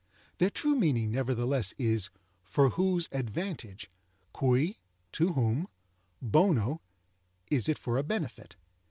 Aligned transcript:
Their 0.39 0.49
true 0.49 0.73
meaning, 0.73 1.11
nevertheless, 1.11 1.75
is 1.77 2.09
"for 2.43 2.69
whose 2.71 3.07
advantage." 3.11 3.87
Cui, 4.33 4.79
to 5.11 5.33
whom; 5.33 5.67
bono, 6.19 6.81
is 7.51 7.69
it 7.69 7.77
for 7.77 7.99
a 7.99 8.03
benefit. 8.03 8.55